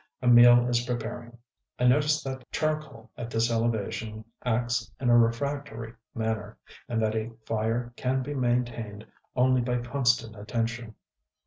[0.19, 1.37] A meal is preparing;
[1.77, 6.57] I notice that charcoal at this elevation acts in a refractory manner,
[6.89, 10.95] and that a fire can be maintained only by constant attention....